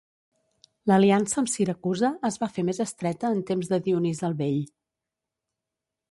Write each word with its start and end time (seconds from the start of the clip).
L'aliança 0.91 1.35
amb 1.41 1.51
Siracusa 1.55 2.09
es 2.29 2.39
va 2.43 2.49
fer 2.55 2.63
més 2.69 2.79
estreta 2.85 3.31
en 3.37 3.43
temps 3.51 3.69
de 3.73 3.79
Dionís 3.89 4.23
el 4.31 4.37
Vell. 4.41 4.59